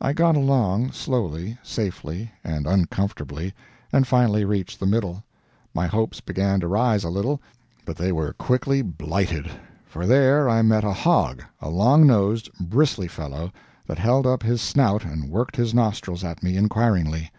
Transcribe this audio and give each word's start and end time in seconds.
I 0.00 0.12
got 0.12 0.36
along, 0.36 0.92
slowly, 0.92 1.58
safely, 1.60 2.30
and 2.44 2.64
uncomfortably, 2.64 3.52
and 3.92 4.06
finally 4.06 4.44
reached 4.44 4.78
the 4.78 4.86
middle. 4.86 5.24
My 5.74 5.88
hopes 5.88 6.20
began 6.20 6.60
to 6.60 6.68
rise 6.68 7.02
a 7.02 7.10
little, 7.10 7.42
but 7.84 7.96
they 7.96 8.12
were 8.12 8.34
quickly 8.34 8.82
blighted; 8.82 9.50
for 9.88 10.06
there 10.06 10.48
I 10.48 10.62
met 10.62 10.84
a 10.84 10.92
hog 10.92 11.42
a 11.60 11.70
long 11.70 12.06
nosed, 12.06 12.50
bristly 12.60 13.08
fellow, 13.08 13.50
that 13.88 13.98
held 13.98 14.28
up 14.28 14.44
his 14.44 14.62
snout 14.62 15.04
and 15.04 15.28
worked 15.28 15.56
his 15.56 15.74
nostrils 15.74 16.22
at 16.22 16.40
me 16.40 16.56
inquiringly. 16.56 17.32